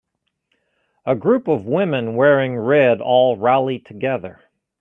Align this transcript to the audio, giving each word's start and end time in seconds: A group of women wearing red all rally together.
A 1.05 1.13
group 1.13 1.47
of 1.47 1.67
women 1.67 2.15
wearing 2.15 2.57
red 2.57 3.01
all 3.01 3.37
rally 3.37 3.77
together. 3.77 4.39